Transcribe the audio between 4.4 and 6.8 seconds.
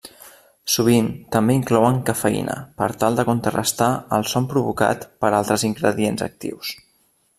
provocat pels altres ingredients actius.